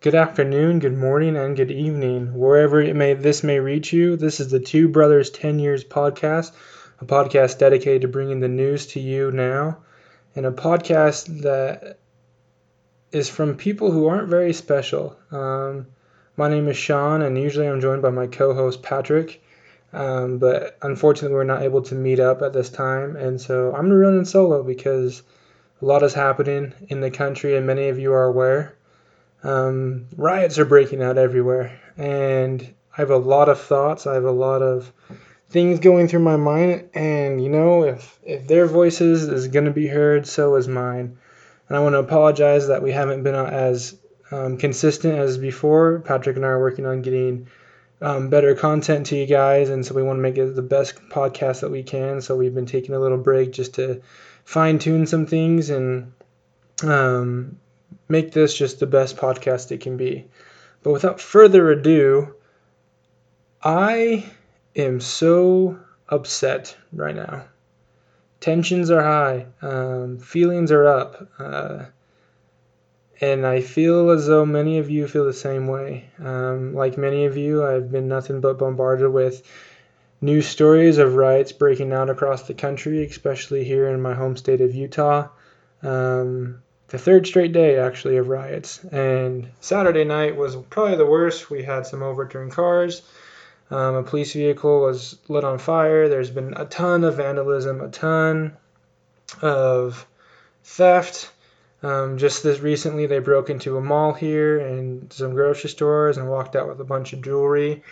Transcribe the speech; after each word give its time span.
Good 0.00 0.14
afternoon, 0.14 0.78
good 0.78 0.96
morning, 0.96 1.36
and 1.36 1.56
good 1.56 1.72
evening, 1.72 2.32
wherever 2.32 2.80
it 2.80 2.94
may 2.94 3.14
this 3.14 3.42
may 3.42 3.58
reach 3.58 3.92
you. 3.92 4.14
This 4.14 4.38
is 4.38 4.48
the 4.48 4.60
Two 4.60 4.86
Brothers 4.86 5.28
Ten 5.28 5.58
Years 5.58 5.82
podcast, 5.82 6.52
a 7.00 7.04
podcast 7.04 7.58
dedicated 7.58 8.02
to 8.02 8.08
bringing 8.08 8.38
the 8.38 8.46
news 8.46 8.86
to 8.88 9.00
you 9.00 9.32
now, 9.32 9.78
and 10.36 10.46
a 10.46 10.52
podcast 10.52 11.42
that 11.42 11.98
is 13.10 13.28
from 13.28 13.56
people 13.56 13.90
who 13.90 14.06
aren't 14.06 14.28
very 14.28 14.52
special. 14.52 15.18
Um, 15.32 15.88
my 16.36 16.48
name 16.48 16.68
is 16.68 16.76
Sean, 16.76 17.20
and 17.20 17.36
usually 17.36 17.66
I'm 17.66 17.80
joined 17.80 18.02
by 18.02 18.10
my 18.10 18.28
co-host 18.28 18.84
Patrick. 18.84 19.42
Um, 19.92 20.38
but 20.38 20.78
unfortunately, 20.80 21.34
we're 21.34 21.42
not 21.42 21.62
able 21.62 21.82
to 21.82 21.96
meet 21.96 22.20
up 22.20 22.40
at 22.42 22.52
this 22.52 22.70
time, 22.70 23.16
and 23.16 23.40
so 23.40 23.74
I'm 23.74 23.90
running 23.90 24.26
solo 24.26 24.62
because 24.62 25.24
a 25.82 25.84
lot 25.84 26.04
is 26.04 26.14
happening 26.14 26.72
in 26.86 27.00
the 27.00 27.10
country, 27.10 27.56
and 27.56 27.66
many 27.66 27.88
of 27.88 27.98
you 27.98 28.12
are 28.12 28.26
aware. 28.26 28.77
Um, 29.42 30.06
riots 30.16 30.58
are 30.58 30.64
breaking 30.64 31.02
out 31.02 31.18
everywhere, 31.18 31.80
and 31.96 32.62
I 32.96 33.00
have 33.00 33.10
a 33.10 33.16
lot 33.16 33.48
of 33.48 33.60
thoughts. 33.60 34.06
I 34.06 34.14
have 34.14 34.24
a 34.24 34.32
lot 34.32 34.62
of 34.62 34.92
things 35.50 35.80
going 35.80 36.08
through 36.08 36.20
my 36.20 36.36
mind, 36.36 36.90
and 36.94 37.42
you 37.42 37.48
know, 37.48 37.84
if 37.84 38.18
if 38.24 38.46
their 38.46 38.66
voices 38.66 39.28
is 39.28 39.48
going 39.48 39.66
to 39.66 39.70
be 39.70 39.86
heard, 39.86 40.26
so 40.26 40.56
is 40.56 40.68
mine. 40.68 41.18
And 41.68 41.76
I 41.76 41.80
want 41.80 41.94
to 41.94 41.98
apologize 41.98 42.68
that 42.68 42.82
we 42.82 42.92
haven't 42.92 43.22
been 43.22 43.34
as 43.34 43.96
um, 44.30 44.56
consistent 44.56 45.18
as 45.18 45.38
before. 45.38 46.00
Patrick 46.00 46.36
and 46.36 46.44
I 46.44 46.48
are 46.48 46.60
working 46.60 46.86
on 46.86 47.02
getting 47.02 47.48
um, 48.00 48.30
better 48.30 48.54
content 48.54 49.06
to 49.06 49.16
you 49.16 49.26
guys, 49.26 49.68
and 49.68 49.84
so 49.84 49.94
we 49.94 50.02
want 50.02 50.18
to 50.18 50.22
make 50.22 50.38
it 50.38 50.54
the 50.54 50.62
best 50.62 50.96
podcast 51.10 51.60
that 51.60 51.70
we 51.70 51.82
can. 51.82 52.20
So 52.20 52.36
we've 52.36 52.54
been 52.54 52.66
taking 52.66 52.94
a 52.94 53.00
little 53.00 53.18
break 53.18 53.52
just 53.52 53.74
to 53.74 54.02
fine 54.44 54.78
tune 54.78 55.06
some 55.06 55.26
things 55.26 55.70
and 55.70 56.12
um, 56.82 57.58
make 58.08 58.32
this 58.32 58.56
just 58.56 58.80
the 58.80 58.86
best 58.86 59.16
podcast 59.16 59.70
it 59.72 59.80
can 59.80 59.96
be. 59.96 60.26
But 60.82 60.92
without 60.92 61.20
further 61.20 61.70
ado, 61.70 62.34
I 63.62 64.30
am 64.76 65.00
so 65.00 65.78
upset 66.08 66.76
right 66.92 67.16
now. 67.16 67.44
Tensions 68.40 68.90
are 68.90 69.02
high, 69.02 69.46
um, 69.62 70.18
feelings 70.18 70.70
are 70.70 70.86
up. 70.86 71.28
Uh, 71.38 71.84
and 73.20 73.44
I 73.44 73.60
feel 73.60 74.10
as 74.10 74.28
though 74.28 74.46
many 74.46 74.78
of 74.78 74.90
you 74.90 75.08
feel 75.08 75.24
the 75.24 75.32
same 75.32 75.66
way. 75.66 76.08
Um, 76.20 76.72
like 76.74 76.96
many 76.96 77.24
of 77.24 77.36
you, 77.36 77.64
I've 77.64 77.90
been 77.90 78.06
nothing 78.06 78.40
but 78.40 78.58
bombarded 78.58 79.12
with 79.12 79.42
news 80.20 80.46
stories 80.46 80.98
of 80.98 81.14
riots 81.14 81.50
breaking 81.50 81.92
out 81.92 82.10
across 82.10 82.42
the 82.44 82.54
country, 82.54 83.04
especially 83.04 83.64
here 83.64 83.88
in 83.88 84.00
my 84.00 84.14
home 84.14 84.36
state 84.36 84.60
of 84.60 84.74
Utah. 84.74 85.28
Um, 85.82 86.62
the 86.88 86.98
third 86.98 87.26
straight 87.26 87.52
day, 87.52 87.78
actually, 87.78 88.16
of 88.16 88.28
riots. 88.28 88.82
And 88.84 89.48
Saturday 89.60 90.04
night 90.04 90.36
was 90.36 90.56
probably 90.56 90.96
the 90.96 91.06
worst. 91.06 91.50
We 91.50 91.62
had 91.62 91.86
some 91.86 92.02
overturned 92.02 92.52
cars. 92.52 93.02
Um, 93.70 93.96
a 93.96 94.02
police 94.02 94.32
vehicle 94.32 94.80
was 94.80 95.18
lit 95.28 95.44
on 95.44 95.58
fire. 95.58 96.08
There's 96.08 96.30
been 96.30 96.54
a 96.56 96.64
ton 96.64 97.04
of 97.04 97.16
vandalism, 97.16 97.82
a 97.82 97.88
ton 97.88 98.56
of 99.42 100.06
theft. 100.64 101.30
Um, 101.82 102.18
just 102.18 102.42
this 102.42 102.60
recently, 102.60 103.06
they 103.06 103.18
broke 103.18 103.50
into 103.50 103.76
a 103.76 103.82
mall 103.82 104.12
here 104.12 104.58
and 104.58 105.12
some 105.12 105.34
grocery 105.34 105.70
stores 105.70 106.16
and 106.16 106.28
walked 106.28 106.56
out 106.56 106.68
with 106.68 106.80
a 106.80 106.84
bunch 106.84 107.12
of 107.12 107.22
jewelry. 107.22 107.82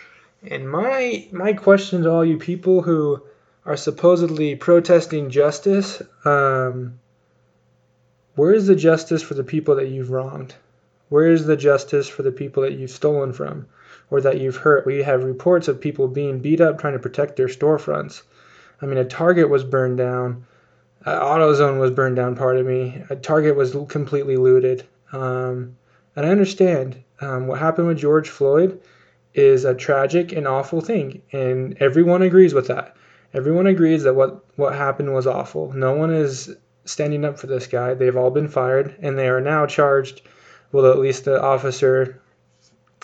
And 0.43 0.69
my 0.69 1.27
my 1.31 1.53
question 1.53 2.03
to 2.03 2.11
all 2.11 2.25
you 2.25 2.37
people 2.37 2.81
who 2.81 3.21
are 3.65 3.77
supposedly 3.77 4.55
protesting 4.55 5.29
justice, 5.29 6.01
um, 6.25 6.99
where 8.37 8.53
is 8.53 8.67
the 8.67 8.75
justice 8.75 9.21
for 9.21 9.33
the 9.33 9.43
people 9.43 9.75
that 9.75 9.89
you've 9.89 10.11
wronged? 10.11 10.55
Where 11.09 11.27
is 11.27 11.45
the 11.45 11.57
justice 11.57 12.07
for 12.07 12.23
the 12.23 12.31
people 12.31 12.63
that 12.63 12.73
you've 12.73 12.89
stolen 12.89 13.33
from 13.33 13.67
or 14.09 14.21
that 14.21 14.39
you've 14.39 14.57
hurt? 14.57 14.85
We 14.85 15.03
have 15.03 15.25
reports 15.25 15.67
of 15.67 15.81
people 15.81 16.07
being 16.07 16.39
beat 16.39 16.61
up 16.61 16.79
trying 16.79 16.93
to 16.93 16.99
protect 16.99 17.35
their 17.35 17.47
storefronts. 17.47 18.21
I 18.81 18.85
mean, 18.85 18.97
a 18.97 19.03
Target 19.03 19.49
was 19.49 19.65
burned 19.65 19.97
down 19.97 20.45
uh, 21.07 21.23
AutoZone 21.23 21.79
was 21.79 21.91
burned 21.91 22.17
down. 22.17 22.35
Part 22.35 22.57
of 22.57 22.65
me. 22.65 23.01
A 23.09 23.15
Target 23.15 23.55
was 23.55 23.75
completely 23.87 24.35
looted. 24.35 24.85
Um, 25.13 25.77
and 26.17 26.25
I 26.25 26.29
understand 26.29 27.01
um, 27.21 27.47
what 27.47 27.59
happened 27.59 27.87
with 27.87 27.97
George 27.97 28.27
Floyd 28.27 28.81
is 29.33 29.63
a 29.63 29.73
tragic 29.73 30.33
and 30.33 30.45
awful 30.47 30.81
thing, 30.81 31.21
and 31.31 31.77
everyone 31.79 32.23
agrees 32.23 32.53
with 32.53 32.67
that. 32.67 32.97
Everyone 33.33 33.67
agrees 33.67 34.03
that 34.03 34.15
what 34.15 34.43
what 34.57 34.73
happened 34.73 35.13
was 35.13 35.27
awful. 35.27 35.71
No 35.71 35.93
one 35.93 36.11
is 36.11 36.55
standing 36.87 37.25
up 37.25 37.39
for 37.39 37.47
this 37.47 37.67
guy. 37.67 37.93
They've 37.93 38.17
all 38.17 38.31
been 38.31 38.47
fired, 38.47 38.95
and 39.01 39.17
they 39.17 39.27
are 39.27 39.41
now 39.41 39.65
charged. 39.65 40.21
Well, 40.71 40.91
at 40.91 40.99
least 40.99 41.25
the 41.25 41.41
officer 41.41 42.21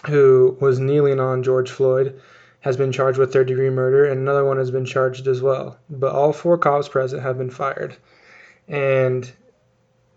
who 0.07 0.57
was 0.59 0.79
kneeling 0.79 1.19
on 1.19 1.43
George 1.43 1.71
Floyd 1.71 2.21
has 2.59 2.77
been 2.77 2.91
charged 2.91 3.19
with 3.19 3.33
third 3.33 3.47
degree 3.47 3.69
murder, 3.69 4.05
and 4.05 4.21
another 4.21 4.45
one 4.45 4.57
has 4.57 4.71
been 4.71 4.85
charged 4.85 5.27
as 5.27 5.41
well. 5.41 5.77
But 5.89 6.13
all 6.13 6.33
four 6.33 6.57
cops 6.57 6.87
present 6.87 7.21
have 7.21 7.37
been 7.37 7.49
fired. 7.49 7.95
And 8.67 9.29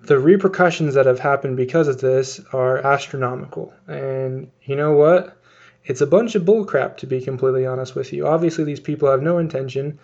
the 0.02 0.18
repercussions 0.18 0.94
that 0.94 1.06
have 1.06 1.18
happened 1.18 1.56
because 1.56 1.88
of 1.88 2.00
this 2.00 2.40
are 2.52 2.78
astronomical. 2.78 3.72
And 3.88 4.50
you 4.62 4.76
know 4.76 4.92
what? 4.92 5.36
It's 5.84 6.00
a 6.00 6.06
bunch 6.06 6.34
of 6.34 6.42
bullcrap, 6.42 6.98
to 6.98 7.06
be 7.06 7.20
completely 7.20 7.66
honest 7.66 7.94
with 7.94 8.12
you. 8.12 8.26
Obviously, 8.26 8.64
these 8.64 8.80
people 8.80 9.10
have 9.10 9.22
no 9.22 9.38
intention 9.38 9.98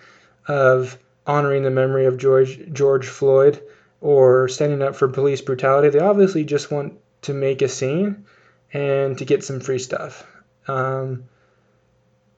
of 0.48 0.98
honoring 1.26 1.62
the 1.62 1.70
memory 1.70 2.06
of 2.06 2.18
George, 2.18 2.72
George 2.72 3.06
Floyd 3.06 3.62
or 4.00 4.48
standing 4.48 4.82
up 4.82 4.96
for 4.96 5.08
police 5.08 5.40
brutality. 5.40 5.88
They 5.88 6.00
obviously 6.00 6.44
just 6.44 6.70
want 6.70 6.98
to 7.22 7.32
make 7.32 7.62
a 7.62 7.68
scene 7.68 8.26
and 8.72 9.16
to 9.18 9.24
get 9.24 9.44
some 9.44 9.60
free 9.60 9.78
stuff. 9.78 10.26
Um, 10.66 11.24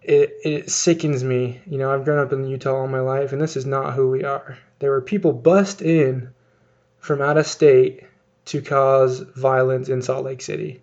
it, 0.02 0.34
it 0.44 0.70
sickens 0.70 1.24
me. 1.24 1.62
You 1.66 1.78
know, 1.78 1.92
I've 1.92 2.04
grown 2.04 2.18
up 2.18 2.32
in 2.32 2.46
Utah 2.46 2.76
all 2.76 2.86
my 2.86 3.00
life, 3.00 3.32
and 3.32 3.40
this 3.40 3.56
is 3.56 3.64
not 3.64 3.94
who 3.94 4.10
we 4.10 4.24
are. 4.24 4.58
There 4.78 4.90
were 4.90 5.00
people 5.00 5.32
bust 5.32 5.80
in 5.80 6.30
from 6.98 7.22
out 7.22 7.38
of 7.38 7.46
state 7.46 8.04
to 8.46 8.60
cause 8.60 9.20
violence 9.20 9.88
in 9.88 10.02
Salt 10.02 10.26
Lake 10.26 10.42
City. 10.42 10.82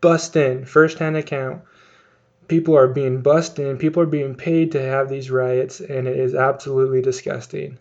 Bust 0.00 0.36
in, 0.36 0.64
first 0.64 0.98
hand 0.98 1.16
account. 1.16 1.62
People 2.52 2.76
are 2.76 2.86
being 2.86 3.22
bust 3.22 3.58
in, 3.58 3.78
people 3.78 4.02
are 4.02 4.14
being 4.18 4.34
paid 4.34 4.72
to 4.72 4.82
have 4.82 5.08
these 5.08 5.30
riots, 5.30 5.80
and 5.80 6.06
it 6.06 6.18
is 6.18 6.34
absolutely 6.34 7.00
disgusting. 7.00 7.78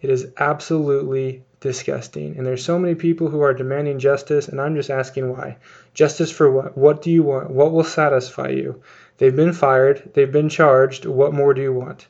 It 0.00 0.08
is 0.08 0.28
absolutely 0.36 1.42
disgusting. 1.58 2.36
And 2.36 2.46
there's 2.46 2.64
so 2.64 2.78
many 2.78 2.94
people 2.94 3.28
who 3.28 3.40
are 3.40 3.52
demanding 3.52 3.98
justice, 3.98 4.46
and 4.46 4.60
I'm 4.60 4.76
just 4.76 4.88
asking 4.88 5.32
why. 5.32 5.56
Justice 5.94 6.30
for 6.30 6.48
what? 6.48 6.78
What 6.78 7.02
do 7.02 7.10
you 7.10 7.24
want? 7.24 7.50
What 7.50 7.72
will 7.72 7.82
satisfy 7.82 8.50
you? 8.50 8.82
They've 9.18 9.34
been 9.34 9.52
fired. 9.52 10.12
They've 10.14 10.30
been 10.30 10.48
charged. 10.48 11.06
What 11.06 11.34
more 11.34 11.52
do 11.52 11.62
you 11.62 11.72
want? 11.72 12.06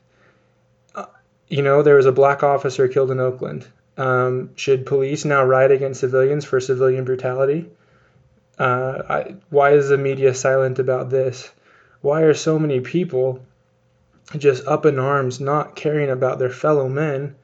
Uh, 0.94 1.06
you 1.48 1.62
know, 1.62 1.80
there 1.80 1.96
was 1.96 2.04
a 2.04 2.12
black 2.12 2.42
officer 2.42 2.86
killed 2.86 3.12
in 3.12 3.18
Oakland. 3.18 3.66
Um, 3.96 4.50
should 4.56 4.84
police 4.84 5.24
now 5.24 5.42
riot 5.42 5.72
against 5.72 6.00
civilians 6.00 6.44
for 6.44 6.60
civilian 6.60 7.06
brutality? 7.06 7.70
Uh, 8.58 9.02
I, 9.08 9.36
why 9.48 9.70
is 9.70 9.88
the 9.88 9.96
media 9.96 10.34
silent 10.34 10.78
about 10.78 11.08
this? 11.08 11.50
Why 12.04 12.20
are 12.24 12.34
so 12.34 12.58
many 12.58 12.80
people 12.80 13.40
just 14.36 14.66
up 14.66 14.84
in 14.84 14.98
arms, 14.98 15.40
not 15.40 15.74
caring 15.74 16.10
about 16.10 16.38
their 16.38 16.50
fellow 16.50 16.86
men, 16.86 17.34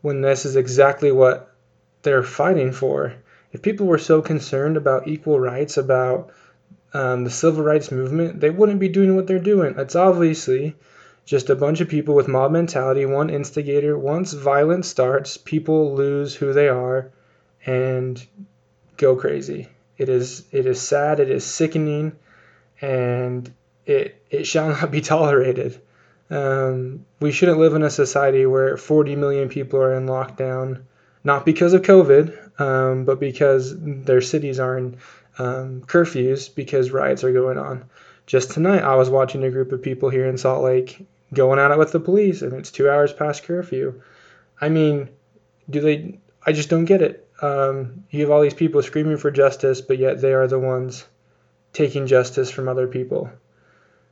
when 0.00 0.22
this 0.22 0.46
is 0.46 0.56
exactly 0.56 1.12
what 1.12 1.54
they're 2.00 2.22
fighting 2.22 2.72
for? 2.72 3.12
If 3.52 3.60
people 3.60 3.86
were 3.86 3.98
so 3.98 4.22
concerned 4.22 4.78
about 4.78 5.06
equal 5.06 5.38
rights, 5.38 5.76
about 5.76 6.30
um, 6.94 7.24
the 7.24 7.30
civil 7.30 7.62
rights 7.62 7.92
movement, 7.92 8.40
they 8.40 8.48
wouldn't 8.48 8.80
be 8.80 8.88
doing 8.88 9.16
what 9.16 9.26
they're 9.26 9.38
doing. 9.38 9.74
It's 9.76 9.96
obviously 9.96 10.74
just 11.26 11.50
a 11.50 11.54
bunch 11.54 11.82
of 11.82 11.90
people 11.90 12.14
with 12.14 12.26
mob 12.26 12.52
mentality, 12.52 13.04
one 13.04 13.28
instigator. 13.28 13.98
Once 13.98 14.32
violence 14.32 14.88
starts, 14.88 15.36
people 15.36 15.94
lose 15.94 16.34
who 16.34 16.54
they 16.54 16.70
are 16.70 17.10
and 17.66 18.26
go 18.96 19.14
crazy. 19.14 19.68
It 19.98 20.08
is 20.08 20.46
it 20.52 20.64
is 20.64 20.80
sad, 20.80 21.20
it 21.20 21.28
is 21.28 21.44
sickening, 21.44 22.16
and 22.80 23.52
it 23.88 24.22
it 24.30 24.46
shall 24.46 24.68
not 24.80 24.90
be 24.90 25.00
tolerated. 25.00 25.80
Um, 26.30 27.06
we 27.20 27.32
shouldn't 27.32 27.58
live 27.58 27.74
in 27.74 27.82
a 27.82 27.90
society 27.90 28.44
where 28.44 28.76
40 28.76 29.16
million 29.16 29.48
people 29.48 29.80
are 29.80 29.94
in 29.94 30.06
lockdown, 30.06 30.82
not 31.24 31.46
because 31.46 31.72
of 31.72 31.82
COVID, 31.82 32.60
um, 32.60 33.06
but 33.06 33.18
because 33.18 33.74
their 33.78 34.20
cities 34.20 34.60
are 34.60 34.76
in 34.76 34.98
um, 35.38 35.80
curfews 35.86 36.54
because 36.54 36.90
riots 36.90 37.24
are 37.24 37.32
going 37.32 37.56
on. 37.56 37.84
Just 38.26 38.50
tonight, 38.50 38.82
I 38.82 38.96
was 38.96 39.08
watching 39.08 39.42
a 39.42 39.50
group 39.50 39.72
of 39.72 39.80
people 39.80 40.10
here 40.10 40.26
in 40.26 40.36
Salt 40.36 40.62
Lake 40.62 41.06
going 41.32 41.58
at 41.58 41.70
it 41.70 41.78
with 41.78 41.92
the 41.92 42.00
police, 42.00 42.42
and 42.42 42.52
it's 42.52 42.70
two 42.70 42.90
hours 42.90 43.12
past 43.12 43.44
curfew. 43.44 44.02
I 44.60 44.68
mean, 44.68 45.08
do 45.70 45.80
they? 45.80 46.18
I 46.44 46.52
just 46.52 46.68
don't 46.68 46.84
get 46.84 47.00
it. 47.00 47.26
Um, 47.40 48.04
you 48.10 48.20
have 48.20 48.30
all 48.30 48.42
these 48.42 48.52
people 48.52 48.82
screaming 48.82 49.16
for 49.16 49.30
justice, 49.30 49.80
but 49.80 49.96
yet 49.96 50.20
they 50.20 50.34
are 50.34 50.46
the 50.46 50.58
ones 50.58 51.06
taking 51.72 52.06
justice 52.06 52.50
from 52.50 52.68
other 52.68 52.86
people. 52.86 53.30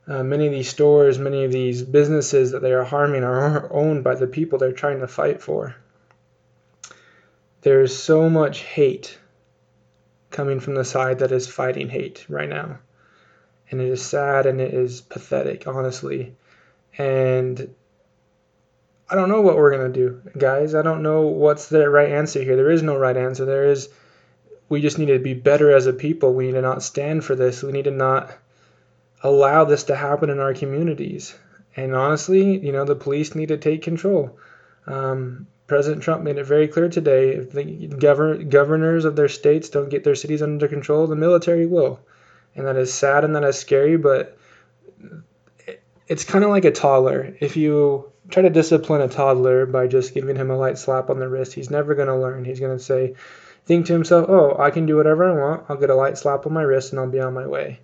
Uh, 0.08 0.22
many 0.22 0.46
of 0.46 0.52
these 0.52 0.68
stores, 0.68 1.18
many 1.18 1.44
of 1.44 1.50
these 1.50 1.82
businesses 1.82 2.52
that 2.52 2.62
they 2.62 2.72
are 2.72 2.84
harming 2.84 3.24
are 3.24 3.72
owned 3.72 4.04
by 4.04 4.14
the 4.14 4.26
people 4.26 4.58
they're 4.58 4.72
trying 4.72 5.00
to 5.00 5.08
fight 5.08 5.42
for. 5.42 5.74
There 7.62 7.82
is 7.82 7.98
so 7.98 8.30
much 8.30 8.60
hate 8.60 9.18
coming 10.30 10.60
from 10.60 10.74
the 10.74 10.84
side 10.84 11.18
that 11.20 11.32
is 11.32 11.48
fighting 11.48 11.88
hate 11.88 12.24
right 12.28 12.48
now. 12.48 12.78
And 13.70 13.80
it 13.80 13.88
is 13.88 14.04
sad 14.04 14.46
and 14.46 14.60
it 14.60 14.72
is 14.72 15.00
pathetic, 15.00 15.66
honestly. 15.66 16.36
And 16.96 17.74
I 19.08 19.16
don't 19.16 19.28
know 19.28 19.40
what 19.40 19.56
we're 19.56 19.76
going 19.76 19.92
to 19.92 19.98
do, 19.98 20.22
guys. 20.38 20.74
I 20.74 20.82
don't 20.82 21.02
know 21.02 21.22
what's 21.22 21.68
the 21.68 21.88
right 21.90 22.10
answer 22.10 22.42
here. 22.42 22.54
There 22.54 22.70
is 22.70 22.82
no 22.82 22.96
right 22.96 23.16
answer. 23.16 23.44
There 23.44 23.66
is, 23.66 23.88
we 24.68 24.80
just 24.80 24.98
need 24.98 25.06
to 25.06 25.18
be 25.18 25.34
better 25.34 25.74
as 25.74 25.86
a 25.86 25.92
people. 25.92 26.34
We 26.34 26.46
need 26.46 26.52
to 26.52 26.62
not 26.62 26.82
stand 26.82 27.24
for 27.24 27.34
this. 27.34 27.62
We 27.62 27.72
need 27.72 27.84
to 27.84 27.90
not 27.90 28.36
allow 29.26 29.64
this 29.64 29.84
to 29.84 29.96
happen 29.96 30.30
in 30.30 30.38
our 30.38 30.54
communities. 30.54 31.34
And 31.76 31.94
honestly, 31.94 32.58
you 32.58 32.72
know, 32.72 32.84
the 32.84 32.94
police 32.94 33.34
need 33.34 33.48
to 33.48 33.58
take 33.58 33.82
control. 33.82 34.38
Um, 34.86 35.46
President 35.66 36.02
Trump 36.02 36.22
made 36.22 36.38
it 36.38 36.44
very 36.44 36.68
clear 36.68 36.88
today 36.88 37.30
if 37.30 37.50
the 37.50 37.88
govern- 37.88 38.48
governors 38.48 39.04
of 39.04 39.16
their 39.16 39.28
states 39.28 39.68
don't 39.68 39.88
get 39.88 40.04
their 40.04 40.14
cities 40.14 40.42
under 40.42 40.68
control, 40.68 41.06
the 41.06 41.16
military 41.16 41.66
will. 41.66 42.00
And 42.54 42.66
that 42.66 42.76
is 42.76 42.94
sad 42.94 43.24
and 43.24 43.34
that 43.34 43.44
is 43.44 43.58
scary, 43.58 43.96
but 43.96 44.38
it's 46.06 46.24
kind 46.24 46.44
of 46.44 46.50
like 46.50 46.64
a 46.64 46.70
toddler. 46.70 47.36
If 47.40 47.56
you 47.56 48.12
try 48.28 48.42
to 48.42 48.50
discipline 48.50 49.00
a 49.00 49.08
toddler 49.08 49.66
by 49.66 49.88
just 49.88 50.14
giving 50.14 50.36
him 50.36 50.50
a 50.50 50.56
light 50.56 50.78
slap 50.78 51.10
on 51.10 51.18
the 51.18 51.28
wrist, 51.28 51.52
he's 51.52 51.70
never 51.70 51.94
going 51.94 52.08
to 52.08 52.16
learn. 52.16 52.44
He's 52.44 52.60
going 52.60 52.76
to 52.76 52.82
say, 52.82 53.14
think 53.66 53.86
to 53.86 53.92
himself, 53.92 54.26
oh, 54.28 54.56
I 54.58 54.70
can 54.70 54.86
do 54.86 54.96
whatever 54.96 55.24
I 55.24 55.34
want. 55.34 55.64
I'll 55.68 55.76
get 55.76 55.90
a 55.90 55.94
light 55.94 56.16
slap 56.16 56.46
on 56.46 56.52
my 56.52 56.62
wrist 56.62 56.92
and 56.92 57.00
I'll 57.00 57.10
be 57.10 57.20
on 57.20 57.34
my 57.34 57.46
way. 57.46 57.80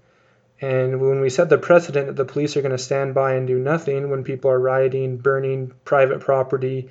And 0.63 1.01
when 1.01 1.21
we 1.21 1.29
set 1.29 1.49
the 1.49 1.59
precedent 1.59 2.07
that 2.07 2.17
the 2.17 2.25
police 2.25 2.57
are 2.57 2.63
going 2.63 2.71
to 2.71 2.79
stand 2.79 3.15
by 3.15 3.35
and 3.35 3.49
do 3.49 3.59
nothing 3.59 4.11
when 4.11 4.23
people 4.23 4.51
are 4.53 4.61
rioting, 4.61 5.17
burning 5.17 5.73
private 5.85 6.21
property, 6.21 6.89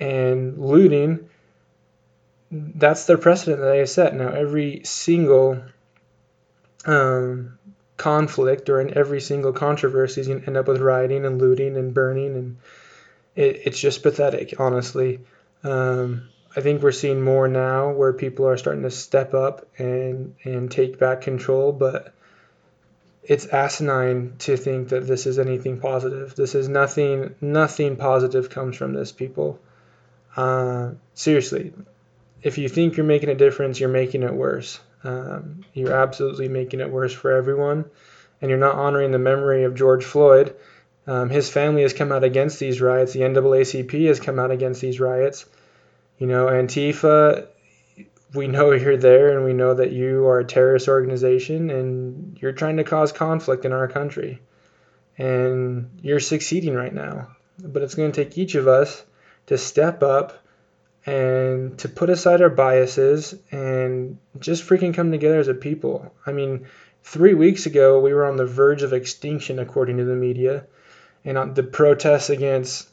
and 0.00 0.58
looting, 0.58 1.28
that's 2.50 3.04
the 3.04 3.18
precedent 3.18 3.60
that 3.60 3.66
they 3.66 3.84
set. 3.84 4.14
Now, 4.14 4.30
every 4.30 4.80
single 4.84 5.62
um, 6.86 7.58
conflict 7.98 8.70
or 8.70 8.80
in 8.80 8.96
every 8.96 9.20
single 9.20 9.52
controversy 9.52 10.22
is 10.22 10.28
going 10.28 10.40
to 10.40 10.46
end 10.46 10.56
up 10.56 10.66
with 10.66 10.80
rioting 10.80 11.26
and 11.26 11.38
looting 11.38 11.76
and 11.76 11.92
burning, 11.92 12.34
and 12.34 12.56
it, 13.36 13.60
it's 13.66 13.78
just 13.78 14.02
pathetic, 14.02 14.58
honestly. 14.58 15.20
Um, 15.62 16.30
I 16.56 16.62
think 16.62 16.82
we're 16.82 16.92
seeing 16.92 17.20
more 17.20 17.48
now 17.48 17.90
where 17.90 18.14
people 18.14 18.48
are 18.48 18.56
starting 18.56 18.82
to 18.84 18.90
step 18.90 19.34
up 19.34 19.68
and 19.76 20.34
and 20.42 20.70
take 20.70 20.98
back 20.98 21.20
control, 21.20 21.70
but 21.70 22.14
it's 23.22 23.46
asinine 23.46 24.34
to 24.40 24.56
think 24.56 24.88
that 24.90 25.06
this 25.06 25.26
is 25.26 25.38
anything 25.38 25.78
positive. 25.78 26.34
This 26.34 26.54
is 26.54 26.68
nothing. 26.68 27.34
Nothing 27.40 27.96
positive 27.96 28.50
comes 28.50 28.76
from 28.76 28.94
this, 28.94 29.12
people. 29.12 29.60
Uh, 30.36 30.92
seriously, 31.14 31.72
if 32.42 32.58
you 32.58 32.68
think 32.68 32.96
you're 32.96 33.06
making 33.06 33.28
a 33.28 33.34
difference, 33.34 33.78
you're 33.78 33.88
making 33.88 34.22
it 34.22 34.32
worse. 34.32 34.80
Um, 35.04 35.64
you're 35.74 35.94
absolutely 35.94 36.48
making 36.48 36.80
it 36.80 36.90
worse 36.90 37.12
for 37.12 37.32
everyone, 37.32 37.84
and 38.40 38.48
you're 38.50 38.58
not 38.58 38.76
honoring 38.76 39.12
the 39.12 39.18
memory 39.18 39.64
of 39.64 39.74
George 39.74 40.04
Floyd. 40.04 40.54
Um, 41.06 41.28
his 41.30 41.50
family 41.50 41.82
has 41.82 41.92
come 41.92 42.12
out 42.12 42.24
against 42.24 42.58
these 42.58 42.80
riots. 42.80 43.12
The 43.12 43.20
NAACP 43.20 44.06
has 44.08 44.20
come 44.20 44.38
out 44.38 44.50
against 44.50 44.80
these 44.80 45.00
riots. 45.00 45.46
You 46.18 46.26
know, 46.26 46.46
Antifa 46.46 47.48
we 48.34 48.46
know 48.46 48.72
you're 48.72 48.96
there 48.96 49.36
and 49.36 49.44
we 49.44 49.52
know 49.52 49.74
that 49.74 49.92
you 49.92 50.26
are 50.26 50.38
a 50.38 50.44
terrorist 50.44 50.88
organization 50.88 51.70
and 51.70 52.38
you're 52.40 52.52
trying 52.52 52.76
to 52.76 52.84
cause 52.84 53.12
conflict 53.12 53.64
in 53.64 53.72
our 53.72 53.88
country. 53.88 54.40
And 55.18 55.98
you're 56.02 56.20
succeeding 56.20 56.74
right 56.74 56.94
now. 56.94 57.36
But 57.58 57.82
it's 57.82 57.94
going 57.94 58.10
to 58.12 58.24
take 58.24 58.38
each 58.38 58.54
of 58.54 58.68
us 58.68 59.04
to 59.46 59.58
step 59.58 60.02
up 60.02 60.44
and 61.04 61.78
to 61.78 61.88
put 61.88 62.10
aside 62.10 62.40
our 62.40 62.50
biases 62.50 63.34
and 63.50 64.18
just 64.38 64.66
freaking 64.66 64.94
come 64.94 65.10
together 65.10 65.38
as 65.38 65.48
a 65.48 65.54
people. 65.54 66.14
I 66.24 66.32
mean, 66.32 66.66
three 67.02 67.34
weeks 67.34 67.66
ago, 67.66 68.00
we 68.00 68.14
were 68.14 68.24
on 68.24 68.36
the 68.36 68.46
verge 68.46 68.82
of 68.82 68.92
extinction, 68.92 69.58
according 69.58 69.96
to 69.98 70.04
the 70.04 70.14
media. 70.14 70.66
And 71.24 71.54
the 71.54 71.62
protests 71.62 72.30
against 72.30 72.88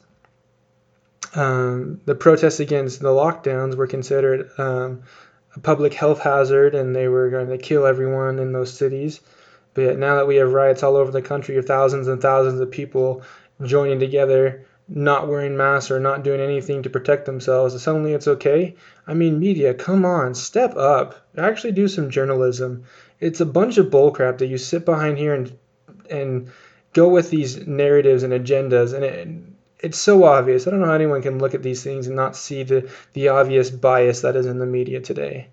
um, 1.34 2.00
the 2.04 2.14
protests 2.14 2.60
against 2.60 3.00
the 3.00 3.08
lockdowns 3.08 3.74
were 3.76 3.86
considered 3.86 4.50
um, 4.58 5.02
a 5.58 5.60
public 5.60 5.92
health 5.92 6.20
hazard 6.20 6.74
and 6.74 6.94
they 6.94 7.08
were 7.08 7.30
going 7.30 7.48
to 7.48 7.58
kill 7.58 7.84
everyone 7.84 8.38
in 8.38 8.52
those 8.52 8.72
cities. 8.72 9.20
But 9.74 9.82
yet 9.82 9.98
now 9.98 10.16
that 10.16 10.26
we 10.28 10.36
have 10.36 10.52
riots 10.52 10.82
all 10.82 10.96
over 10.96 11.10
the 11.10 11.22
country 11.22 11.56
of 11.56 11.66
thousands 11.66 12.06
and 12.06 12.22
thousands 12.22 12.60
of 12.60 12.70
people 12.70 13.22
joining 13.64 13.98
together, 13.98 14.64
not 14.88 15.28
wearing 15.28 15.56
masks 15.56 15.90
or 15.90 15.98
not 16.00 16.22
doing 16.22 16.40
anything 16.40 16.82
to 16.82 16.90
protect 16.90 17.26
themselves, 17.26 17.80
suddenly 17.82 18.12
it's 18.12 18.28
okay. 18.28 18.76
I 19.06 19.14
mean, 19.14 19.40
media, 19.40 19.74
come 19.74 20.04
on, 20.04 20.34
step 20.34 20.76
up. 20.76 21.26
Actually 21.36 21.72
do 21.72 21.88
some 21.88 22.10
journalism. 22.10 22.84
It's 23.20 23.40
a 23.40 23.46
bunch 23.46 23.78
of 23.78 23.86
bullcrap 23.86 24.38
that 24.38 24.46
you 24.46 24.58
sit 24.58 24.84
behind 24.84 25.18
here 25.18 25.34
and 25.34 25.58
and 26.08 26.50
go 26.94 27.08
with 27.08 27.30
these 27.30 27.66
narratives 27.66 28.22
and 28.22 28.32
agendas 28.32 28.94
and 28.94 29.04
it, 29.04 29.28
it's 29.80 29.98
so 29.98 30.24
obvious. 30.24 30.66
I 30.66 30.70
don't 30.70 30.80
know 30.80 30.86
how 30.86 30.94
anyone 30.94 31.22
can 31.22 31.38
look 31.38 31.54
at 31.54 31.62
these 31.62 31.82
things 31.82 32.06
and 32.06 32.16
not 32.16 32.36
see 32.36 32.62
the, 32.62 32.90
the 33.12 33.28
obvious 33.28 33.70
bias 33.70 34.22
that 34.22 34.36
is 34.36 34.46
in 34.46 34.58
the 34.58 34.66
media 34.66 35.00
today. 35.00 35.48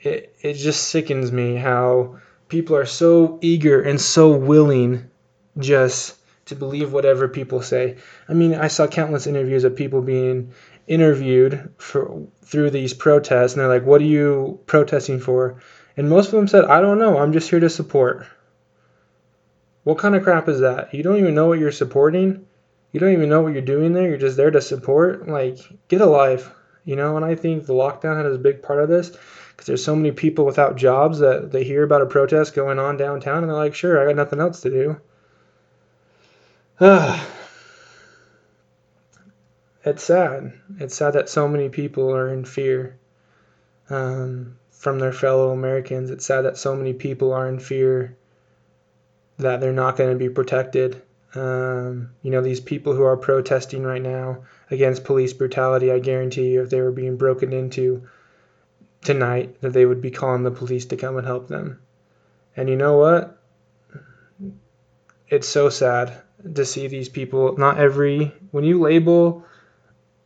It, 0.00 0.34
it 0.42 0.54
just 0.54 0.88
sickens 0.88 1.32
me 1.32 1.56
how 1.56 2.18
people 2.48 2.76
are 2.76 2.86
so 2.86 3.38
eager 3.40 3.80
and 3.80 4.00
so 4.00 4.32
willing 4.32 5.10
just 5.58 6.16
to 6.46 6.54
believe 6.54 6.92
whatever 6.92 7.28
people 7.28 7.62
say. 7.62 7.96
I 8.28 8.34
mean, 8.34 8.54
I 8.54 8.68
saw 8.68 8.86
countless 8.86 9.26
interviews 9.26 9.64
of 9.64 9.76
people 9.76 10.02
being 10.02 10.52
interviewed 10.86 11.70
for 11.76 12.26
through 12.42 12.70
these 12.70 12.94
protests 12.94 13.52
and 13.52 13.60
they're 13.60 13.68
like, 13.68 13.84
"What 13.84 14.00
are 14.00 14.04
you 14.04 14.60
protesting 14.66 15.20
for?" 15.20 15.60
And 15.96 16.08
most 16.08 16.26
of 16.26 16.32
them 16.32 16.48
said, 16.48 16.64
"I 16.64 16.80
don't 16.80 16.98
know. 16.98 17.18
I'm 17.18 17.32
just 17.32 17.50
here 17.50 17.60
to 17.60 17.68
support." 17.68 18.26
What 19.84 19.98
kind 19.98 20.14
of 20.14 20.22
crap 20.22 20.48
is 20.48 20.60
that? 20.60 20.94
You 20.94 21.02
don't 21.02 21.18
even 21.18 21.34
know 21.34 21.48
what 21.48 21.58
you're 21.58 21.72
supporting? 21.72 22.46
You 22.92 23.00
don't 23.00 23.12
even 23.12 23.28
know 23.28 23.42
what 23.42 23.52
you're 23.52 23.62
doing 23.62 23.92
there. 23.92 24.08
You're 24.08 24.18
just 24.18 24.36
there 24.36 24.50
to 24.50 24.60
support. 24.60 25.28
Like, 25.28 25.58
get 25.88 26.00
a 26.00 26.06
life, 26.06 26.50
you 26.84 26.96
know. 26.96 27.16
And 27.16 27.24
I 27.24 27.34
think 27.34 27.66
the 27.66 27.74
lockdown 27.74 28.16
had 28.16 28.26
a 28.26 28.38
big 28.38 28.62
part 28.62 28.80
of 28.82 28.88
this 28.88 29.10
because 29.10 29.66
there's 29.66 29.84
so 29.84 29.96
many 29.96 30.12
people 30.12 30.46
without 30.46 30.76
jobs 30.76 31.18
that 31.18 31.50
they 31.50 31.64
hear 31.64 31.82
about 31.82 32.02
a 32.02 32.06
protest 32.06 32.54
going 32.54 32.78
on 32.78 32.96
downtown 32.96 33.38
and 33.38 33.48
they're 33.48 33.56
like, 33.56 33.74
sure, 33.74 34.00
I 34.00 34.06
got 34.06 34.16
nothing 34.16 34.40
else 34.40 34.60
to 34.60 34.70
do. 34.70 35.00
it's 39.84 40.04
sad. 40.04 40.52
It's 40.78 40.94
sad 40.94 41.14
that 41.14 41.28
so 41.28 41.48
many 41.48 41.68
people 41.68 42.14
are 42.14 42.32
in 42.32 42.44
fear 42.44 42.96
um, 43.90 44.56
from 44.70 45.00
their 45.00 45.12
fellow 45.12 45.50
Americans. 45.50 46.10
It's 46.10 46.24
sad 46.24 46.42
that 46.42 46.56
so 46.56 46.76
many 46.76 46.92
people 46.92 47.32
are 47.32 47.48
in 47.48 47.58
fear 47.58 48.16
that 49.38 49.60
they're 49.60 49.72
not 49.72 49.96
going 49.96 50.10
to 50.10 50.16
be 50.16 50.28
protected 50.28 51.02
um, 51.34 52.10
you 52.22 52.30
know, 52.30 52.40
these 52.40 52.60
people 52.60 52.94
who 52.94 53.04
are 53.04 53.16
protesting 53.16 53.82
right 53.82 54.02
now 54.02 54.44
against 54.70 55.04
police 55.04 55.32
brutality, 55.32 55.92
I 55.92 55.98
guarantee 55.98 56.52
you, 56.52 56.62
if 56.62 56.70
they 56.70 56.80
were 56.80 56.92
being 56.92 57.16
broken 57.16 57.52
into 57.52 58.08
tonight, 59.02 59.60
that 59.60 59.72
they 59.72 59.84
would 59.84 60.00
be 60.00 60.10
calling 60.10 60.42
the 60.42 60.50
police 60.50 60.86
to 60.86 60.96
come 60.96 61.16
and 61.16 61.26
help 61.26 61.48
them. 61.48 61.80
And 62.56 62.68
you 62.68 62.76
know 62.76 62.96
what? 62.96 63.38
It's 65.28 65.48
so 65.48 65.68
sad 65.68 66.22
to 66.54 66.64
see 66.64 66.86
these 66.88 67.08
people. 67.08 67.56
Not 67.58 67.78
every, 67.78 68.32
when 68.50 68.64
you 68.64 68.80
label 68.80 69.44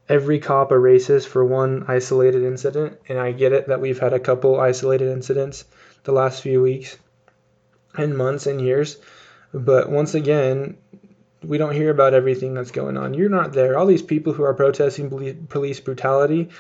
every 0.09 0.38
cop 0.38 0.71
a 0.71 0.75
racist 0.75 1.26
for 1.26 1.44
one 1.44 1.85
isolated 1.88 2.44
incident, 2.44 2.99
and 3.09 3.18
I 3.18 3.32
get 3.32 3.52
it 3.52 3.68
that 3.68 3.80
we've 3.80 3.99
had 3.99 4.12
a 4.12 4.21
couple 4.21 4.61
isolated 4.61 5.09
incidents 5.09 5.64
the 6.04 6.12
last 6.12 6.42
few 6.42 6.62
weeks 6.62 6.97
and 7.97 8.16
months 8.16 8.47
and 8.47 8.61
years. 8.61 8.99
But 9.52 9.90
once 9.90 10.14
again, 10.14 10.76
we 11.42 11.59
don't 11.59 11.75
hear 11.75 11.90
about 11.90 12.14
everything 12.14 12.54
that's 12.54 12.71
going 12.71 12.97
on. 12.97 13.14
You're 13.14 13.28
not 13.28 13.52
there. 13.52 13.78
All 13.78 13.87
these 13.87 14.02
people 14.02 14.32
who 14.32 14.44
are 14.44 14.54
protesting 14.54 15.11
police 15.49 15.80
brutality, 15.80 16.50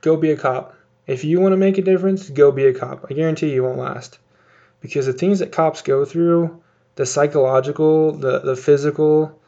go 0.00 0.16
be 0.16 0.30
a 0.30 0.36
cop. 0.36 0.74
If 1.06 1.24
you 1.24 1.40
want 1.40 1.52
to 1.52 1.56
make 1.56 1.78
a 1.78 1.82
difference, 1.82 2.28
go 2.30 2.50
be 2.50 2.66
a 2.66 2.74
cop. 2.74 3.06
I 3.10 3.14
guarantee 3.14 3.52
you 3.52 3.62
won't 3.62 3.78
last. 3.78 4.18
Because 4.80 5.06
the 5.06 5.12
things 5.12 5.40
that 5.40 5.52
cops 5.52 5.82
go 5.82 6.04
through, 6.04 6.62
the 6.96 7.06
psychological, 7.06 8.12
the, 8.12 8.40
the 8.40 8.56
physical, 8.56 9.38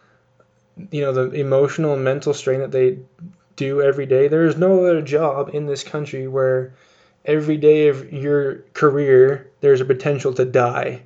you 0.91 1.01
know, 1.01 1.13
the 1.13 1.31
emotional 1.33 1.95
and 1.95 2.05
mental 2.05 2.35
strain 2.35 2.61
that 2.61 2.71
they 2.71 2.99
do 3.57 3.83
every 3.83 4.07
day, 4.07 4.29
there 4.29 4.47
is 4.47 4.57
no 4.57 4.85
other 4.85 5.03
job 5.03 5.51
in 5.53 5.67
this 5.67 5.83
country 5.83 6.29
where 6.29 6.75
every 7.25 7.57
day 7.57 7.89
of 7.89 8.13
your 8.13 8.63
career 8.73 9.51
there's 9.61 9.81
a 9.81 9.85
potential 9.85 10.33
to 10.35 10.45
die. 10.45 11.03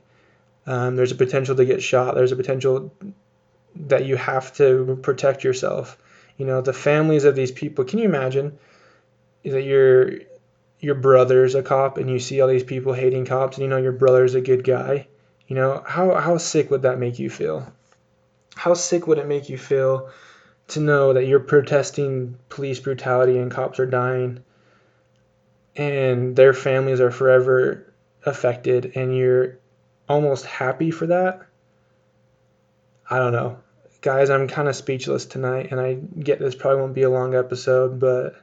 Um, 0.66 0.97
there's 0.97 1.12
a 1.12 1.16
potential 1.16 1.57
to 1.57 1.64
get 1.64 1.83
shot. 1.83 2.14
There's 2.14 2.33
a 2.33 2.37
potential 2.37 2.92
that 3.75 4.04
you 4.04 4.16
have 4.16 4.52
to 4.54 4.99
protect 5.02 5.45
yourself. 5.45 5.99
You 6.37 6.47
know, 6.47 6.61
the 6.61 6.73
families 6.73 7.25
of 7.25 7.35
these 7.35 7.50
people. 7.50 7.85
Can 7.85 7.99
you 7.99 8.04
imagine 8.04 8.59
that 9.45 9.62
your 9.62 10.12
your 10.81 10.95
brother's 10.95 11.54
a 11.54 11.62
cop 11.62 11.99
and 11.99 12.11
you 12.11 12.19
see 12.19 12.40
all 12.40 12.49
these 12.49 12.64
people 12.64 12.92
hating 12.92 13.25
cops 13.25 13.57
and 13.57 13.62
you 13.62 13.69
know 13.69 13.76
your 13.76 13.92
brother's 13.92 14.35
a 14.35 14.40
good 14.40 14.64
guy? 14.64 15.09
You 15.49 15.57
know, 15.57 15.83
how 15.87 16.14
how 16.14 16.38
sick 16.38 16.71
would 16.71 16.83
that 16.83 16.99
make 16.99 17.19
you 17.19 17.31
feel? 17.31 17.73
How 18.54 18.75
sick 18.75 19.07
would 19.07 19.19
it 19.19 19.26
make 19.26 19.49
you 19.49 19.59
feel 19.59 20.11
to 20.69 20.81
know 20.81 21.12
that 21.12 21.26
you're 21.26 21.40
protesting 21.40 22.38
police 22.49 22.78
brutality 22.78 23.38
and 23.38 23.50
cops 23.50 23.81
are 23.81 23.87
dying? 23.87 24.42
and 25.76 26.37
their 26.37 26.52
families 26.52 27.00
are 27.00 27.11
forever 27.11 27.92
affected 28.25 28.92
and 28.95 29.16
you're 29.16 29.59
almost 30.09 30.45
happy 30.45 30.91
for 30.91 31.07
that. 31.07 31.43
I 33.09 33.19
don't 33.19 33.33
know. 33.33 33.59
Guys, 34.01 34.31
I'm 34.31 34.49
kind 34.49 34.69
of 34.69 34.75
speechless 34.75 35.27
tonight, 35.27 35.71
and 35.71 35.81
I 35.81 35.95
get 35.95 36.39
this 36.39 36.55
probably 36.55 36.81
won't 36.81 36.95
be 36.95 37.03
a 37.03 37.11
long 37.11 37.35
episode, 37.35 38.01
but 38.01 38.35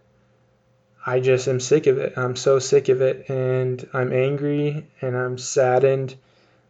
I 1.06 1.20
just 1.20 1.48
am 1.48 1.60
sick 1.60 1.88
of 1.88 1.98
it. 1.98 2.14
I'm 2.18 2.36
so 2.36 2.60
sick 2.60 2.90
of 2.90 3.02
it, 3.02 3.30
and 3.30 3.88
I'm 3.94 4.14
angry 4.14 4.88
and 5.02 5.18
I'm 5.18 5.38
saddened. 5.38 6.16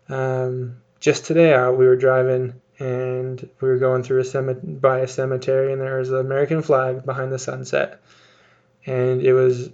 Um, 0.08 0.81
just 1.00 1.25
today, 1.25 1.53
we 1.69 1.86
were 1.86 1.96
driving 1.96 2.62
and 2.79 3.50
we 3.60 3.67
were 3.67 3.77
going 3.77 4.03
through 4.03 4.22
a 4.22 4.25
cemetery 4.25 4.74
by 4.74 5.00
a 5.00 5.08
cemetery, 5.08 5.74
and 5.74 5.81
there 5.81 6.00
was 6.00 6.10
an 6.10 6.19
American 6.19 6.62
flag 6.62 7.05
behind 7.05 7.31
the 7.31 7.39
sunset, 7.39 8.00
and 8.86 9.22
it 9.22 9.34
was 9.34 9.69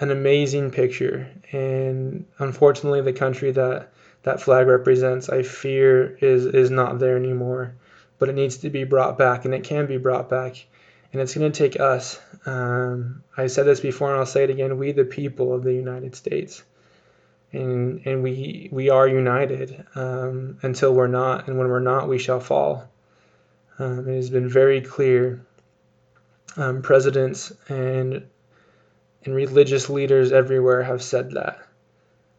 an 0.00 0.10
amazing 0.10 0.70
picture. 0.70 1.28
And 1.50 2.26
unfortunately, 2.38 3.00
the 3.00 3.14
country 3.14 3.52
that 3.52 3.90
that 4.22 4.40
flag 4.40 4.66
represents, 4.66 5.28
I 5.28 5.42
fear, 5.42 6.16
is 6.20 6.46
is 6.46 6.70
not 6.70 6.98
there 6.98 7.16
anymore 7.16 7.74
but 8.18 8.28
it 8.28 8.34
needs 8.34 8.58
to 8.58 8.70
be 8.70 8.84
brought 8.84 9.16
back, 9.16 9.44
and 9.44 9.54
it 9.54 9.64
can 9.64 9.86
be 9.86 9.96
brought 9.96 10.28
back. 10.28 10.66
And 11.12 11.22
it's 11.22 11.34
going 11.34 11.50
to 11.50 11.56
take 11.56 11.80
us. 11.80 12.20
Um, 12.44 13.22
I 13.36 13.46
said 13.46 13.64
this 13.64 13.80
before, 13.80 14.10
and 14.10 14.18
I'll 14.18 14.26
say 14.26 14.44
it 14.44 14.50
again. 14.50 14.76
We, 14.78 14.92
the 14.92 15.04
people 15.04 15.54
of 15.54 15.62
the 15.62 15.72
United 15.72 16.14
States, 16.14 16.62
and 17.52 18.02
and 18.04 18.22
we 18.22 18.68
we 18.70 18.90
are 18.90 19.08
united 19.08 19.86
um, 19.94 20.58
until 20.62 20.92
we're 20.92 21.06
not, 21.06 21.48
and 21.48 21.58
when 21.58 21.68
we're 21.68 21.80
not, 21.80 22.08
we 22.08 22.18
shall 22.18 22.40
fall. 22.40 22.88
Um, 23.78 24.08
it 24.08 24.16
has 24.16 24.30
been 24.30 24.48
very 24.48 24.80
clear. 24.80 25.44
Um, 26.56 26.82
presidents 26.82 27.52
and 27.68 28.26
and 29.24 29.34
religious 29.34 29.88
leaders 29.88 30.32
everywhere 30.32 30.82
have 30.82 31.02
said 31.02 31.32
that. 31.32 31.67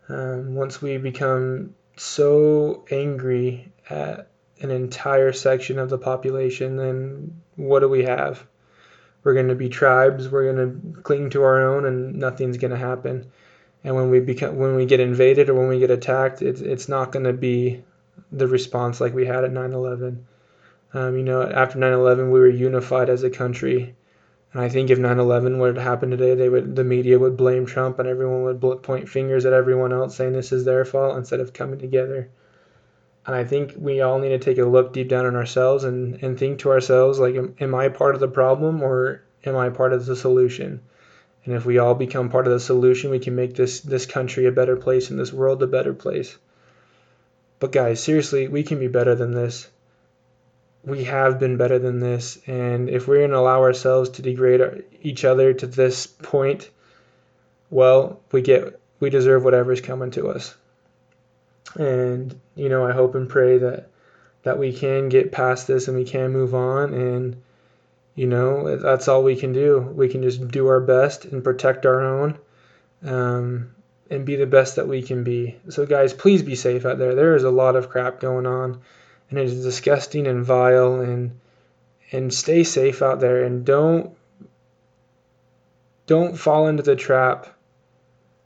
Um, 0.10 0.56
once 0.56 0.82
we 0.82 0.98
become 0.98 1.76
so 1.96 2.86
angry 2.90 3.72
at 3.90 4.28
an 4.62 4.72
entire 4.72 5.32
section 5.32 5.80
of 5.80 5.90
the 5.90 5.98
population, 5.98 6.76
then 6.76 7.42
what 7.56 7.80
do 7.80 7.90
we 7.90 8.04
have? 8.04 8.46
We're 9.24 9.34
going 9.34 9.50
to 9.50 9.56
be 9.56 9.70
tribes. 9.70 10.28
We're 10.30 10.52
going 10.52 10.94
to 10.96 11.02
cling 11.02 11.30
to 11.32 11.44
our 11.44 11.62
own, 11.62 11.86
and 11.86 12.16
nothing's 12.16 12.58
going 12.58 12.72
to 12.72 12.78
happen. 12.78 13.32
And 13.84 13.96
when 13.96 14.10
we 14.10 14.20
become, 14.20 14.58
when 14.58 14.76
we 14.76 14.86
get 14.86 15.00
invaded 15.00 15.50
or 15.50 15.54
when 15.54 15.68
we 15.68 15.80
get 15.80 15.92
attacked, 15.92 16.42
it's 16.42 16.62
it's 16.62 16.90
not 16.90 17.12
going 17.12 17.26
to 17.26 17.34
be 17.34 17.84
the 18.32 18.48
response 18.48 19.00
like 19.00 19.14
we 19.14 19.26
had 19.26 19.44
at 19.44 19.52
9/11. 19.52 20.24
Um, 20.94 21.18
you 21.18 21.24
know, 21.24 21.44
after 21.44 21.78
9/11, 21.78 22.32
we 22.32 22.40
were 22.40 22.50
unified 22.50 23.10
as 23.10 23.24
a 23.24 23.30
country, 23.30 23.96
and 24.54 24.62
I 24.62 24.70
think 24.70 24.90
if 24.90 24.98
9/11 24.98 25.60
would 25.60 25.76
have 25.76 25.84
happened 25.84 26.12
today, 26.12 26.34
they 26.34 26.50
would 26.50 26.76
the 26.76 26.84
media 26.84 27.20
would 27.20 27.38
blame 27.38 27.66
Trump 27.66 28.00
and 28.00 28.08
everyone 28.08 28.44
would 28.44 28.84
point 28.84 29.08
fingers 29.08 29.46
at 29.46 29.54
everyone 29.54 29.94
else, 29.94 30.16
saying 30.16 30.34
this 30.34 30.52
is 30.52 30.66
their 30.66 30.86
fault 30.86 31.18
instead 31.18 31.40
of 31.40 31.54
coming 31.54 31.80
together. 31.80 32.30
And 33.28 33.36
I 33.36 33.44
think 33.44 33.76
we 33.78 34.02
all 34.02 34.18
need 34.18 34.30
to 34.30 34.40
take 34.40 34.58
a 34.58 34.66
look 34.66 34.92
deep 34.92 35.08
down 35.08 35.28
in 35.28 35.36
ourselves 35.36 35.84
and, 35.84 36.24
and 36.24 36.38
think 36.38 36.60
to 36.60 36.72
ourselves, 36.72 37.20
like, 37.20 37.36
am, 37.36 37.54
am 37.60 37.76
I 37.76 37.90
part 37.90 38.16
of 38.16 38.22
the 38.22 38.28
problem 38.28 38.82
or 38.82 39.22
am 39.46 39.56
I 39.56 39.70
part 39.70 39.94
of 39.94 40.06
the 40.08 40.16
solution? 40.16 40.80
And 41.46 41.54
if 41.54 41.64
we 41.64 41.78
all 41.78 41.94
become 41.94 42.30
part 42.30 42.48
of 42.48 42.54
the 42.54 42.60
solution, 42.60 43.12
we 43.12 43.20
can 43.20 43.36
make 43.36 43.56
this, 43.56 43.82
this 43.82 44.08
country 44.08 44.48
a 44.48 44.52
better 44.52 44.76
place 44.76 45.12
and 45.12 45.20
this 45.20 45.32
world 45.32 45.62
a 45.62 45.68
better 45.68 45.94
place. 45.94 46.38
But 47.60 47.72
guys, 47.72 48.02
seriously, 48.02 48.48
we 48.48 48.64
can 48.64 48.80
be 48.80 48.88
better 48.88 49.14
than 49.14 49.32
this. 49.32 49.68
We 50.84 51.04
have 51.06 51.40
been 51.40 51.58
better 51.58 51.78
than 51.78 52.00
this. 52.00 52.40
And 52.48 52.90
if 52.90 53.08
we're 53.08 53.20
going 53.20 53.32
to 53.32 53.38
allow 53.38 53.62
ourselves 53.62 54.10
to 54.12 54.22
degrade 54.22 54.62
our, 54.62 54.78
each 55.02 55.26
other 55.26 55.54
to 55.54 55.68
this 55.68 56.08
point, 56.08 56.70
well, 57.70 58.22
we 58.32 58.42
get 58.42 58.80
we 59.00 59.10
deserve 59.10 59.44
whatever's 59.44 59.82
coming 59.82 60.12
to 60.12 60.30
us. 60.30 60.56
And 61.76 62.40
you 62.56 62.70
know 62.70 62.86
I 62.86 62.94
hope 62.94 63.16
and 63.16 63.30
pray 63.30 63.60
that 63.60 63.90
that 64.44 64.58
we 64.58 64.74
can 64.74 65.10
get 65.10 65.32
past 65.32 65.68
this 65.68 65.88
and 65.88 65.98
we 65.98 66.06
can 66.06 66.32
move 66.32 66.56
on. 66.56 66.94
And 66.94 67.42
you 68.16 68.28
know 68.28 68.78
that's 68.78 69.08
all 69.08 69.24
we 69.24 69.36
can 69.36 69.54
do. 69.54 69.80
We 69.80 70.10
can 70.10 70.24
just 70.24 70.48
do 70.48 70.68
our 70.68 70.80
best 70.80 71.26
and 71.26 71.44
protect 71.44 71.86
our 71.86 72.02
own 72.02 72.40
um, 73.04 73.76
and 74.10 74.26
be 74.26 74.36
the 74.36 74.48
best 74.48 74.78
that 74.78 74.88
we 74.88 75.02
can 75.02 75.24
be. 75.24 75.58
So 75.70 75.86
guys 75.86 76.14
please 76.14 76.42
be 76.42 76.56
safe 76.56 76.86
out 76.86 76.98
there. 76.98 77.16
There 77.16 77.36
is 77.36 77.44
a 77.44 77.52
lot 77.52 77.76
of 77.76 77.90
crap 77.90 78.20
going 78.20 78.46
on 78.46 78.82
and 79.30 79.40
it 79.40 79.46
is 79.46 79.64
disgusting 79.64 80.28
and 80.28 80.46
vile 80.46 81.02
and 81.02 81.40
and 82.12 82.34
stay 82.34 82.64
safe 82.64 83.02
out 83.02 83.20
there 83.20 83.44
and 83.44 83.66
don't 83.66 84.16
don't 86.08 86.38
fall 86.38 86.68
into 86.68 86.84
the 86.84 86.96
trap 86.96 87.48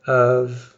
of 0.05 0.75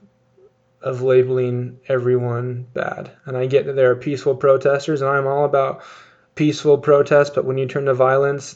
of 0.82 1.02
labeling 1.02 1.80
everyone 1.88 2.68
bad. 2.76 3.10
And 3.26 3.36
I 3.36 3.48
get 3.48 3.66
that 3.66 3.76
there 3.76 3.90
are 3.90 3.96
peaceful 3.96 4.36
protesters, 4.36 5.02
and 5.02 5.10
I'm 5.10 5.26
all 5.26 5.46
about 5.46 5.82
peaceful 6.36 6.78
protest, 6.78 7.34
but 7.34 7.44
when 7.44 7.58
you 7.58 7.66
turn 7.66 7.86
to 7.86 7.96
violence, 7.96 8.56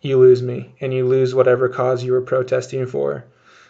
you 0.00 0.18
lose 0.18 0.42
me, 0.42 0.74
and 0.80 0.92
you 0.92 1.06
lose 1.06 1.36
whatever 1.36 1.68
cause 1.68 2.02
you 2.02 2.12
were 2.12 2.20
protesting 2.20 2.86
for. 2.86 3.24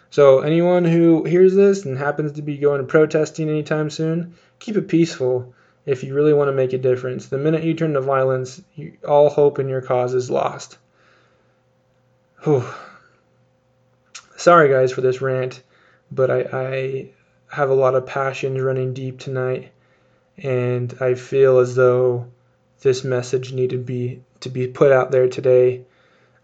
So, 0.09 0.39
anyone 0.39 0.85
who 0.85 1.23
hears 1.23 1.53
this 1.53 1.85
and 1.85 1.99
happens 1.99 2.31
to 2.31 2.41
be 2.41 2.57
going 2.57 2.81
to 2.81 2.87
protesting 2.87 3.47
anytime 3.47 3.91
soon, 3.91 4.33
keep 4.57 4.75
it 4.75 4.87
peaceful 4.87 5.53
if 5.85 6.03
you 6.03 6.13
really 6.13 6.33
want 6.33 6.49
to 6.49 6.53
make 6.53 6.73
a 6.73 6.77
difference. 6.77 7.27
The 7.27 7.37
minute 7.37 7.63
you 7.63 7.73
turn 7.73 7.93
to 7.93 8.01
violence, 8.01 8.61
you, 8.75 8.97
all 9.07 9.29
hope 9.29 9.59
in 9.59 9.69
your 9.69 9.81
cause 9.81 10.13
is 10.13 10.29
lost. 10.29 10.77
Whew. 12.43 12.65
Sorry, 14.37 14.69
guys, 14.69 14.93
for 14.93 15.01
this 15.01 15.21
rant, 15.21 15.61
but 16.11 16.31
I, 16.31 16.39
I 16.53 17.09
have 17.49 17.69
a 17.69 17.75
lot 17.75 17.95
of 17.95 18.05
passions 18.05 18.61
running 18.61 18.93
deep 18.93 19.19
tonight, 19.19 19.71
and 20.37 20.95
I 21.01 21.15
feel 21.15 21.59
as 21.59 21.75
though 21.75 22.27
this 22.81 23.03
message 23.03 23.51
needed 23.51 23.77
to 23.77 23.83
be 23.83 24.21
to 24.39 24.49
be 24.49 24.67
put 24.67 24.93
out 24.93 25.11
there 25.11 25.27
today. 25.27 25.83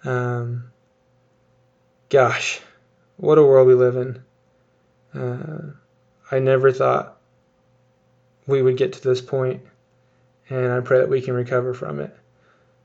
Um, 0.04 0.72
gosh, 2.10 2.60
what 3.16 3.38
a 3.38 3.44
world 3.44 3.68
we 3.68 3.74
live 3.74 3.96
in. 3.96 4.24
Uh, 5.14 5.72
I 6.30 6.40
never 6.40 6.72
thought 6.74 7.15
we 8.48 8.62
would 8.62 8.78
get 8.78 8.94
to 8.94 9.02
this 9.02 9.22
point, 9.22 9.62
and 10.50 10.72
I 10.72 10.80
pray 10.82 11.00
that 11.00 11.10
we 11.10 11.22
can 11.22 11.34
recover 11.34 11.74
from 11.74 12.00
it. 12.00 12.16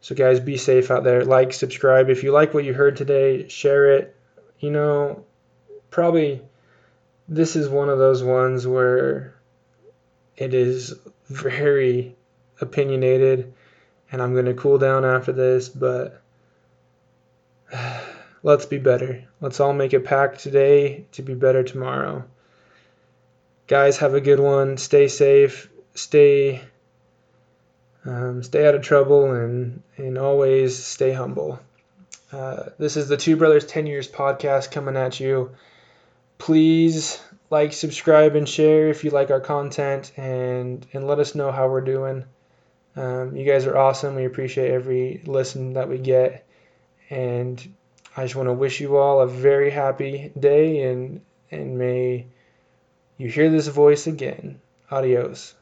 So, 0.00 0.14
guys, 0.14 0.40
be 0.40 0.56
safe 0.56 0.90
out 0.90 1.04
there. 1.04 1.24
Like, 1.24 1.52
subscribe. 1.52 2.08
If 2.08 2.22
you 2.22 2.32
like 2.32 2.54
what 2.54 2.64
you 2.64 2.72
heard 2.72 2.96
today, 2.96 3.48
share 3.48 3.96
it. 3.96 4.16
You 4.58 4.70
know, 4.70 5.24
probably 5.90 6.40
this 7.28 7.54
is 7.54 7.68
one 7.68 7.88
of 7.88 7.98
those 7.98 8.22
ones 8.22 8.66
where 8.66 9.34
it 10.36 10.54
is 10.54 10.94
very 11.28 12.16
opinionated 12.60 13.52
and 14.12 14.20
I'm 14.20 14.32
going 14.32 14.46
to 14.46 14.54
cool 14.54 14.78
down 14.78 15.04
after 15.04 15.32
this, 15.32 15.68
but 15.68 16.20
let's 18.42 18.66
be 18.66 18.78
better. 18.78 19.24
Let's 19.40 19.60
all 19.60 19.72
make 19.72 19.92
a 19.92 20.00
pact 20.00 20.40
today 20.40 21.04
to 21.12 21.22
be 21.22 21.34
better 21.34 21.62
tomorrow. 21.62 22.24
Guys, 23.70 23.98
have 23.98 24.14
a 24.14 24.20
good 24.20 24.40
one. 24.40 24.78
Stay 24.78 25.06
safe. 25.06 25.70
Stay 25.94 26.60
um, 28.04 28.42
stay 28.42 28.66
out 28.66 28.74
of 28.74 28.82
trouble 28.82 29.30
and 29.30 29.84
and 29.96 30.18
always 30.18 30.76
stay 30.76 31.12
humble. 31.12 31.60
Uh, 32.32 32.70
this 32.78 32.96
is 32.96 33.06
the 33.06 33.16
Two 33.16 33.36
Brothers 33.36 33.64
10 33.66 33.86
Years 33.86 34.08
podcast 34.08 34.72
coming 34.72 34.96
at 34.96 35.20
you 35.20 35.52
please 36.38 37.22
like, 37.48 37.72
subscribe, 37.72 38.34
and 38.34 38.48
share 38.48 38.88
if 38.88 39.04
you 39.04 39.10
like 39.10 39.30
our 39.30 39.40
content, 39.40 40.10
and 40.16 40.84
and 40.92 41.06
let 41.06 41.20
us 41.20 41.36
know 41.36 41.52
how 41.52 41.68
we're 41.68 41.80
doing. 41.80 42.24
Um, 42.96 43.36
you 43.36 43.44
guys 43.44 43.66
are 43.66 43.78
awesome. 43.78 44.16
We 44.16 44.24
appreciate 44.24 44.72
every 44.72 45.22
listen 45.26 45.74
that 45.74 45.88
we 45.88 45.98
get, 45.98 46.44
and 47.08 47.72
I 48.16 48.24
just 48.24 48.34
want 48.34 48.48
to 48.48 48.52
wish 48.52 48.80
you 48.80 48.96
all 48.96 49.20
a 49.20 49.28
very 49.28 49.70
happy 49.70 50.32
day, 50.36 50.82
and 50.82 51.20
and 51.52 51.78
may 51.78 52.26
you 53.20 53.28
hear 53.28 53.50
this 53.50 53.68
voice 53.68 54.06
again. 54.06 54.62
Adios. 54.90 55.54